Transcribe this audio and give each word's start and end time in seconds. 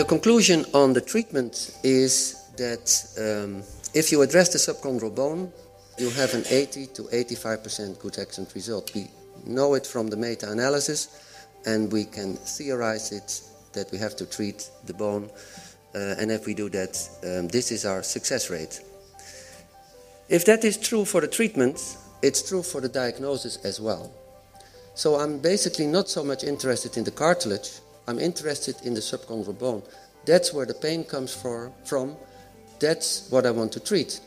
The 0.00 0.06
conclusion 0.06 0.64
on 0.72 0.94
the 0.94 1.02
treatment 1.02 1.76
is 1.84 2.48
that 2.56 2.88
um, 3.20 3.62
if 3.92 4.10
you 4.10 4.22
address 4.22 4.48
the 4.48 4.56
subchondral 4.56 5.14
bone, 5.14 5.52
you 5.98 6.08
have 6.08 6.32
an 6.32 6.42
80 6.48 6.86
to 6.94 7.02
85% 7.02 7.98
good 7.98 8.18
excellent 8.18 8.54
result. 8.54 8.94
We 8.94 9.08
know 9.44 9.74
it 9.74 9.86
from 9.86 10.08
the 10.08 10.16
meta-analysis, 10.16 11.08
and 11.66 11.92
we 11.92 12.04
can 12.06 12.36
theorize 12.36 13.12
it 13.12 13.42
that 13.74 13.92
we 13.92 13.98
have 13.98 14.16
to 14.16 14.24
treat 14.24 14.70
the 14.86 14.94
bone. 14.94 15.28
Uh, 15.94 16.14
and 16.18 16.30
if 16.30 16.46
we 16.46 16.54
do 16.54 16.70
that, 16.70 16.96
um, 17.22 17.48
this 17.48 17.70
is 17.70 17.84
our 17.84 18.02
success 18.02 18.48
rate. 18.48 18.80
If 20.30 20.46
that 20.46 20.64
is 20.64 20.78
true 20.78 21.04
for 21.04 21.20
the 21.20 21.28
treatment, 21.28 21.78
it's 22.22 22.40
true 22.48 22.62
for 22.62 22.80
the 22.80 22.88
diagnosis 22.88 23.58
as 23.66 23.78
well. 23.82 24.10
So 24.94 25.16
I'm 25.16 25.40
basically 25.40 25.86
not 25.86 26.08
so 26.08 26.24
much 26.24 26.42
interested 26.42 26.96
in 26.96 27.04
the 27.04 27.10
cartilage, 27.10 27.80
I'm 28.10 28.18
interested 28.18 28.74
in 28.82 28.92
the 28.92 29.00
subchondral 29.00 29.56
bone. 29.56 29.84
That's 30.24 30.52
where 30.52 30.66
the 30.66 30.74
pain 30.74 31.04
comes 31.04 31.32
for, 31.32 31.70
from. 31.84 32.16
That's 32.80 33.30
what 33.30 33.46
I 33.46 33.52
want 33.52 33.70
to 33.74 33.80
treat. 33.80 34.18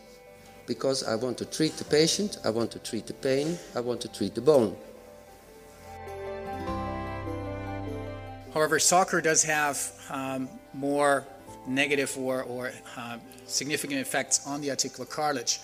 Because 0.65 1.03
I 1.03 1.15
want 1.15 1.37
to 1.39 1.45
treat 1.45 1.73
the 1.73 1.83
patient, 1.83 2.37
I 2.45 2.49
want 2.49 2.71
to 2.71 2.79
treat 2.79 3.07
the 3.07 3.13
pain, 3.13 3.59
I 3.75 3.81
want 3.81 3.99
to 3.99 4.07
treat 4.07 4.35
the 4.35 4.41
bone. 4.41 4.77
However, 8.53 8.79
soccer 8.79 9.19
does 9.19 9.43
have 9.43 9.77
um, 10.09 10.47
more 10.73 11.27
negative 11.67 12.17
or, 12.17 12.43
or 12.43 12.71
uh, 12.95 13.17
significant 13.47 13.99
effects 13.99 14.47
on 14.47 14.61
the 14.61 14.69
articular 14.69 15.05
cartilage. 15.05 15.59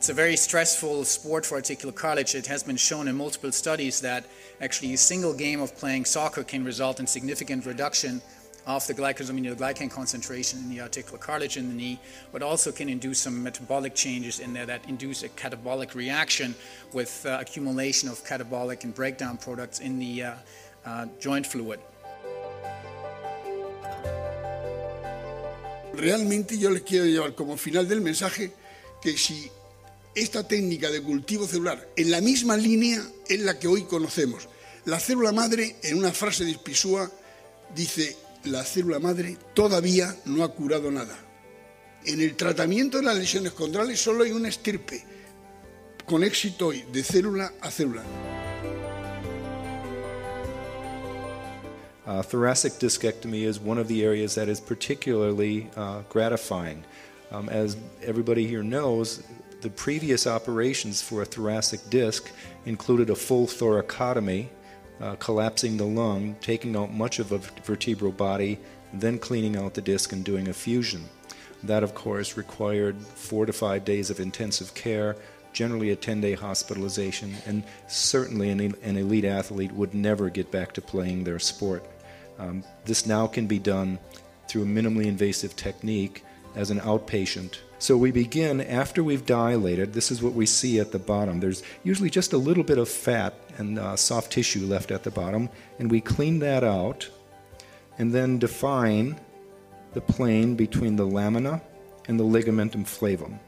It's 0.00 0.08
a 0.08 0.14
very 0.14 0.36
stressful 0.36 1.04
sport 1.04 1.44
for 1.44 1.56
articular 1.56 1.92
cartilage. 1.92 2.34
It 2.34 2.46
has 2.46 2.62
been 2.62 2.78
shown 2.78 3.06
in 3.06 3.16
multiple 3.16 3.52
studies 3.52 4.00
that 4.00 4.24
actually 4.62 4.94
a 4.94 4.96
single 4.96 5.34
game 5.34 5.60
of 5.60 5.76
playing 5.76 6.06
soccer 6.06 6.42
can 6.42 6.64
result 6.64 7.00
in 7.00 7.06
significant 7.06 7.66
reduction 7.66 8.22
of 8.66 8.86
the 8.86 8.94
glycosaminoglycan 8.94 9.90
concentration 9.90 10.60
in 10.60 10.70
the 10.70 10.80
articular 10.80 11.18
cartilage 11.18 11.58
in 11.58 11.68
the 11.68 11.74
knee, 11.74 12.00
but 12.32 12.42
also 12.42 12.72
can 12.72 12.88
induce 12.88 13.18
some 13.18 13.42
metabolic 13.42 13.94
changes 13.94 14.40
in 14.40 14.54
there 14.54 14.64
that 14.64 14.88
induce 14.88 15.22
a 15.22 15.28
catabolic 15.28 15.94
reaction 15.94 16.54
with 16.94 17.26
uh, 17.26 17.36
accumulation 17.38 18.08
of 18.08 18.24
catabolic 18.24 18.84
and 18.84 18.94
breakdown 18.94 19.36
products 19.36 19.80
in 19.80 19.98
the 19.98 20.22
uh, 20.22 20.34
uh, 20.86 21.06
joint 21.18 21.46
fluid. 21.46 21.78
Realmente 25.92 26.56
yo 26.56 26.70
les 26.70 26.80
quiero 26.80 27.04
llevar 27.04 27.34
como 27.34 27.58
final 27.58 27.86
del 27.86 28.00
mensaje 28.00 28.50
que 29.02 29.18
si 29.18 29.50
esta 30.14 30.46
técnica 30.46 30.90
de 30.90 31.02
cultivo 31.02 31.46
celular 31.46 31.88
en 31.96 32.10
la 32.10 32.20
misma 32.20 32.56
línea 32.56 33.02
en 33.28 33.44
la 33.44 33.58
que 33.58 33.68
hoy 33.68 33.82
conocemos. 33.84 34.48
La 34.84 34.98
célula 34.98 35.32
madre, 35.32 35.76
en 35.82 35.98
una 35.98 36.12
frase 36.12 36.44
de 36.44 36.54
Spisua, 36.54 37.10
dice, 37.74 38.16
la 38.44 38.64
célula 38.64 38.98
madre 38.98 39.36
todavía 39.54 40.16
no 40.24 40.42
ha 40.42 40.54
curado 40.54 40.90
nada. 40.90 41.16
En 42.04 42.20
el 42.20 42.34
tratamiento 42.34 42.98
de 42.98 43.04
las 43.04 43.16
lesiones 43.16 43.52
condrales 43.52 44.00
solo 44.00 44.24
hay 44.24 44.32
una 44.32 44.48
estirpe, 44.48 45.04
con 46.06 46.24
éxito 46.24 46.68
hoy, 46.68 46.84
de 46.92 47.04
célula 47.04 47.52
a 47.60 47.70
célula. 47.70 48.02
Uh, 52.06 52.22
thoracic 52.22 52.72
discectomy 52.80 53.44
is 53.44 53.60
one 53.60 53.78
of 53.78 53.86
the 53.86 54.02
areas 54.02 54.34
that 54.34 54.48
is 54.48 54.58
particularly 54.58 55.70
uh, 55.76 56.02
gratifying. 56.08 56.82
Um, 57.30 57.48
as 57.48 57.76
everybody 58.02 58.48
here 58.48 58.64
knows, 58.64 59.22
the 59.62 59.70
previous 59.70 60.26
operations 60.26 61.02
for 61.02 61.22
a 61.22 61.26
thoracic 61.26 61.80
disc 61.90 62.30
included 62.64 63.10
a 63.10 63.14
full 63.14 63.46
thoracotomy, 63.46 64.48
uh, 65.00 65.16
collapsing 65.16 65.76
the 65.76 65.84
lung, 65.84 66.36
taking 66.40 66.76
out 66.76 66.92
much 66.92 67.18
of 67.18 67.32
a 67.32 67.38
vertebral 67.38 68.12
body, 68.12 68.58
then 68.92 69.18
cleaning 69.18 69.56
out 69.56 69.74
the 69.74 69.80
disc 69.80 70.12
and 70.12 70.24
doing 70.24 70.48
a 70.48 70.52
fusion. 70.52 71.04
That, 71.62 71.82
of 71.82 71.94
course, 71.94 72.36
required 72.36 73.00
four 73.00 73.46
to 73.46 73.52
five 73.52 73.84
days 73.84 74.10
of 74.10 74.20
intensive 74.20 74.74
care, 74.74 75.16
generally 75.52 75.90
a 75.90 75.96
10 75.96 76.20
day 76.20 76.34
hospitalization, 76.34 77.34
and 77.46 77.62
certainly 77.86 78.50
an, 78.50 78.60
an, 78.60 78.96
elite 78.96 79.24
athlete 79.24 79.72
would 79.72 79.94
never 79.94 80.30
get 80.30 80.50
back 80.50 80.72
to 80.74 80.80
playing 80.80 81.24
their 81.24 81.38
sport. 81.38 81.84
Um, 82.38 82.64
this 82.84 83.04
now 83.04 83.26
can 83.26 83.46
be 83.46 83.58
done 83.58 83.98
through 84.48 84.62
a 84.62 84.66
minimally 84.66 85.06
invasive 85.06 85.54
technique 85.56 86.24
as 86.54 86.70
an 86.70 86.80
outpatient 86.80 87.58
so 87.80 87.96
we 87.96 88.10
begin 88.10 88.60
after 88.60 89.02
we've 89.02 89.24
dilated. 89.24 89.94
This 89.94 90.10
is 90.10 90.22
what 90.22 90.34
we 90.34 90.44
see 90.44 90.78
at 90.80 90.92
the 90.92 90.98
bottom. 90.98 91.40
There's 91.40 91.62
usually 91.82 92.10
just 92.10 92.34
a 92.34 92.36
little 92.36 92.62
bit 92.62 92.76
of 92.76 92.90
fat 92.90 93.32
and 93.56 93.78
uh, 93.78 93.96
soft 93.96 94.30
tissue 94.32 94.66
left 94.66 94.90
at 94.90 95.02
the 95.02 95.10
bottom, 95.10 95.48
and 95.78 95.90
we 95.90 96.02
clean 96.02 96.40
that 96.40 96.62
out 96.62 97.08
and 97.96 98.12
then 98.12 98.38
define 98.38 99.18
the 99.94 100.02
plane 100.02 100.56
between 100.56 100.96
the 100.96 101.06
lamina 101.06 101.62
and 102.06 102.20
the 102.20 102.24
ligamentum 102.24 102.84
flavum. 102.84 103.38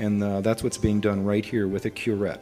And 0.00 0.24
uh, 0.24 0.40
that's 0.40 0.64
what's 0.64 0.78
being 0.78 0.98
done 0.98 1.24
right 1.24 1.44
here 1.44 1.68
with 1.68 1.84
a 1.84 1.90
curette. 1.90 2.40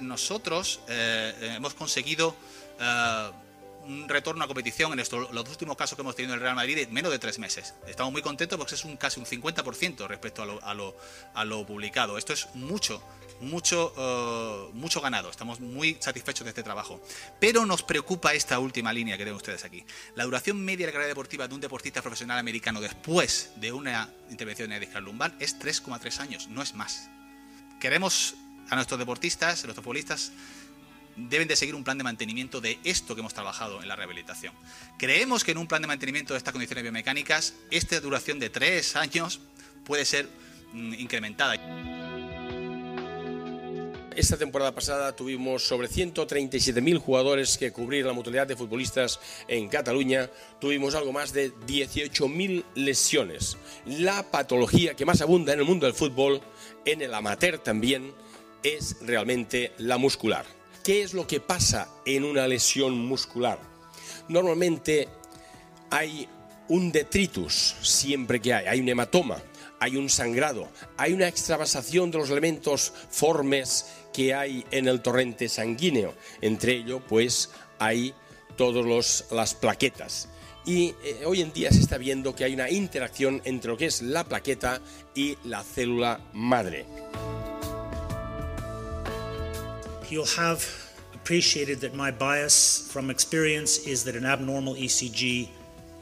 Nosotros 0.00 0.80
eh, 0.88 1.32
hemos 1.54 1.74
conseguido 1.74 2.34
uh, 2.80 3.30
un 3.86 4.08
retorno 4.08 4.44
a 4.44 4.46
competición 4.46 4.92
en 4.92 5.00
estos, 5.00 5.32
los 5.32 5.48
últimos 5.48 5.76
casos 5.76 5.96
que 5.96 6.02
hemos 6.02 6.14
tenido 6.14 6.34
en 6.34 6.38
el 6.38 6.42
Real 6.42 6.54
Madrid 6.54 6.76
de 6.76 6.86
menos 6.88 7.10
de 7.10 7.18
tres 7.18 7.38
meses. 7.38 7.74
Estamos 7.86 8.12
muy 8.12 8.22
contentos 8.22 8.58
porque 8.58 8.74
es 8.74 8.84
un 8.84 8.96
casi 8.96 9.20
un 9.20 9.26
50% 9.26 10.06
respecto 10.06 10.42
a 10.42 10.46
lo, 10.46 10.64
a, 10.64 10.74
lo, 10.74 10.96
a 11.34 11.44
lo, 11.44 11.66
publicado. 11.66 12.18
Esto 12.18 12.32
es 12.32 12.48
mucho, 12.54 13.02
mucho, 13.40 13.92
uh, 13.96 14.74
mucho 14.74 15.00
ganado. 15.00 15.30
Estamos 15.30 15.60
muy 15.60 15.96
satisfechos 16.00 16.44
de 16.44 16.50
este 16.50 16.62
trabajo. 16.62 17.00
Pero 17.38 17.66
nos 17.66 17.82
preocupa 17.82 18.34
esta 18.34 18.58
última 18.58 18.92
línea 18.92 19.16
que 19.16 19.24
ven 19.24 19.34
ustedes 19.34 19.64
aquí. 19.64 19.84
La 20.14 20.24
duración 20.24 20.62
media 20.64 20.86
de 20.86 20.92
la 20.92 20.92
carrera 20.92 21.08
deportiva 21.08 21.48
de 21.48 21.54
un 21.54 21.60
deportista 21.60 22.02
profesional 22.02 22.38
americano 22.38 22.80
después 22.80 23.52
de 23.56 23.72
una 23.72 24.10
intervención 24.30 24.72
en 24.72 24.80
discal 24.80 25.04
lumbar 25.04 25.34
es 25.40 25.58
3,3 25.58 26.20
años, 26.20 26.48
no 26.48 26.62
es 26.62 26.74
más. 26.74 27.10
Queremos 27.80 28.34
a 28.68 28.76
nuestros 28.76 28.98
deportistas, 28.98 29.64
a 29.64 29.66
nuestros 29.66 29.84
futbolistas, 29.84 30.32
deben 31.28 31.48
de 31.48 31.56
seguir 31.56 31.74
un 31.74 31.84
plan 31.84 31.98
de 31.98 32.04
mantenimiento 32.04 32.60
de 32.60 32.78
esto 32.84 33.14
que 33.14 33.20
hemos 33.20 33.34
trabajado 33.34 33.82
en 33.82 33.88
la 33.88 33.96
rehabilitación. 33.96 34.54
Creemos 34.98 35.44
que 35.44 35.52
en 35.52 35.58
un 35.58 35.66
plan 35.66 35.82
de 35.82 35.88
mantenimiento 35.88 36.34
de 36.34 36.38
estas 36.38 36.52
condiciones 36.52 36.82
biomecánicas, 36.82 37.54
esta 37.70 38.00
duración 38.00 38.38
de 38.38 38.50
tres 38.50 38.96
años 38.96 39.40
puede 39.84 40.04
ser 40.04 40.28
mm, 40.72 40.94
incrementada. 40.94 41.56
Esta 44.16 44.36
temporada 44.36 44.74
pasada 44.74 45.14
tuvimos 45.14 45.62
sobre 45.62 45.88
137.000 45.88 46.98
jugadores 46.98 47.56
que 47.56 47.72
cubrir 47.72 48.04
la 48.04 48.12
mutualidad 48.12 48.46
de 48.46 48.56
futbolistas 48.56 49.20
en 49.46 49.68
Cataluña. 49.68 50.28
Tuvimos 50.60 50.94
algo 50.96 51.12
más 51.12 51.32
de 51.32 51.54
18.000 51.54 52.64
lesiones. 52.74 53.56
La 53.86 54.30
patología 54.30 54.94
que 54.94 55.06
más 55.06 55.20
abunda 55.20 55.52
en 55.52 55.60
el 55.60 55.64
mundo 55.64 55.86
del 55.86 55.94
fútbol, 55.94 56.42
en 56.84 57.02
el 57.02 57.14
amateur 57.14 57.60
también, 57.60 58.12
es 58.64 58.96
realmente 59.00 59.72
la 59.78 59.96
muscular. 59.96 60.59
¿Qué 60.82 61.02
es 61.02 61.12
lo 61.12 61.26
que 61.26 61.40
pasa 61.40 61.88
en 62.06 62.24
una 62.24 62.48
lesión 62.48 62.98
muscular? 63.06 63.58
Normalmente 64.28 65.08
hay 65.90 66.26
un 66.68 66.90
detritus 66.90 67.76
siempre 67.82 68.40
que 68.40 68.54
hay, 68.54 68.66
hay 68.66 68.80
un 68.80 68.88
hematoma, 68.88 69.42
hay 69.78 69.96
un 69.96 70.08
sangrado, 70.08 70.70
hay 70.96 71.12
una 71.12 71.28
extravasación 71.28 72.10
de 72.10 72.18
los 72.18 72.30
elementos 72.30 72.94
formes 73.10 73.86
que 74.14 74.32
hay 74.32 74.64
en 74.70 74.88
el 74.88 75.02
torrente 75.02 75.50
sanguíneo. 75.50 76.14
Entre 76.40 76.76
ello, 76.76 77.00
pues 77.06 77.50
hay 77.78 78.14
todas 78.56 79.24
las 79.30 79.54
plaquetas. 79.54 80.28
Y 80.64 80.94
eh, 81.04 81.24
hoy 81.26 81.42
en 81.42 81.52
día 81.52 81.70
se 81.72 81.80
está 81.80 81.98
viendo 81.98 82.34
que 82.34 82.44
hay 82.44 82.54
una 82.54 82.70
interacción 82.70 83.42
entre 83.44 83.70
lo 83.70 83.76
que 83.76 83.86
es 83.86 84.00
la 84.00 84.24
plaqueta 84.24 84.80
y 85.14 85.36
la 85.44 85.62
célula 85.62 86.20
madre. 86.32 86.86
You'll 90.10 90.26
have 90.26 90.90
appreciated 91.14 91.80
that 91.80 91.94
my 91.94 92.10
bias 92.10 92.88
from 92.90 93.10
experience 93.10 93.86
is 93.86 94.04
that 94.04 94.16
an 94.16 94.26
abnormal 94.26 94.74
ECG 94.74 95.48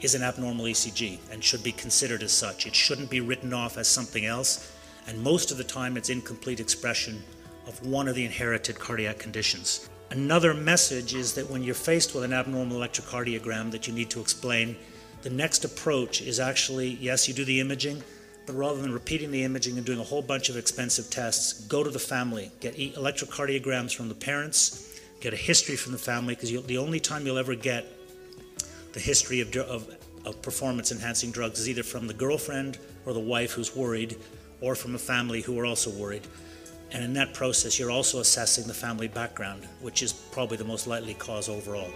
is 0.01 0.15
an 0.15 0.23
abnormal 0.23 0.65
ECG 0.65 1.19
and 1.31 1.43
should 1.43 1.63
be 1.63 1.71
considered 1.71 2.23
as 2.23 2.31
such. 2.31 2.65
It 2.65 2.73
shouldn't 2.73 3.09
be 3.09 3.19
written 3.21 3.53
off 3.53 3.77
as 3.77 3.87
something 3.87 4.25
else, 4.25 4.75
and 5.07 5.21
most 5.21 5.51
of 5.51 5.57
the 5.57 5.63
time 5.63 5.97
it's 5.97 6.09
incomplete 6.09 6.59
expression 6.59 7.21
of 7.67 7.85
one 7.85 8.07
of 8.07 8.15
the 8.15 8.25
inherited 8.25 8.79
cardiac 8.79 9.19
conditions. 9.19 9.89
Another 10.11 10.53
message 10.53 11.13
is 11.13 11.33
that 11.33 11.49
when 11.49 11.63
you're 11.63 11.75
faced 11.75 12.15
with 12.15 12.23
an 12.23 12.33
abnormal 12.33 12.79
electrocardiogram 12.79 13.69
that 13.71 13.87
you 13.87 13.93
need 13.93 14.09
to 14.09 14.21
explain, 14.21 14.75
the 15.21 15.29
next 15.29 15.65
approach 15.65 16.21
is 16.21 16.39
actually 16.39 16.87
yes, 17.01 17.27
you 17.27 17.33
do 17.33 17.45
the 17.45 17.59
imaging, 17.59 18.01
but 18.49 18.55
rather 18.55 18.81
than 18.81 18.91
repeating 18.91 19.29
the 19.29 19.43
imaging 19.43 19.77
and 19.77 19.85
doing 19.85 19.99
a 19.99 20.03
whole 20.03 20.23
bunch 20.23 20.49
of 20.49 20.57
expensive 20.57 21.07
tests, 21.11 21.67
go 21.67 21.83
to 21.83 21.91
the 21.91 21.99
family, 21.99 22.49
get 22.61 22.75
electrocardiograms 22.75 23.95
from 23.95 24.09
the 24.09 24.15
parents, 24.15 24.99
get 25.19 25.33
a 25.33 25.37
history 25.37 25.75
from 25.75 25.91
the 25.91 25.99
family, 25.99 26.33
because 26.33 26.49
the 26.65 26.77
only 26.79 26.99
time 26.99 27.27
you'll 27.27 27.37
ever 27.37 27.53
get 27.53 27.85
the 28.93 28.99
history 28.99 29.39
of, 29.39 29.55
of, 29.55 29.95
of 30.25 30.41
performance 30.41 30.91
enhancing 30.91 31.29
drugs 31.29 31.59
is 31.59 31.69
either 31.69 31.83
from 31.83 32.07
the 32.07 32.13
girlfriend 32.15 32.79
or 33.05 33.13
the 33.13 33.19
wife 33.19 33.51
who's 33.51 33.75
worried, 33.75 34.17
or 34.61 34.73
from 34.73 34.95
a 34.95 34.99
family 34.99 35.41
who 35.41 35.59
are 35.59 35.67
also 35.67 35.91
worried. 35.91 36.25
And 36.91 37.03
in 37.03 37.13
that 37.13 37.35
process, 37.35 37.77
you're 37.77 37.91
also 37.91 38.19
assessing 38.19 38.65
the 38.65 38.73
family 38.73 39.07
background, 39.07 39.63
which 39.79 40.01
is 40.01 40.11
probably 40.11 40.57
the 40.57 40.65
most 40.65 40.87
likely 40.87 41.13
cause 41.13 41.49
overall. 41.49 41.91